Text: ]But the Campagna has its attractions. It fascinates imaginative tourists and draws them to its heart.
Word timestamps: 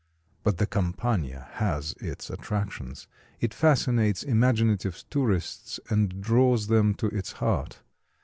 ]But 0.43 0.57
the 0.57 0.65
Campagna 0.65 1.49
has 1.57 1.93
its 1.99 2.31
attractions. 2.31 3.07
It 3.39 3.53
fascinates 3.53 4.23
imaginative 4.23 5.03
tourists 5.11 5.79
and 5.91 6.19
draws 6.19 6.65
them 6.65 6.95
to 6.95 7.05
its 7.09 7.33
heart. 7.33 7.83